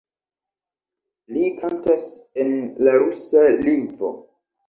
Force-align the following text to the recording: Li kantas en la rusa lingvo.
Li 1.35 1.43
kantas 1.59 2.07
en 2.45 2.51
la 2.87 2.97
rusa 3.03 3.45
lingvo. 3.67 4.11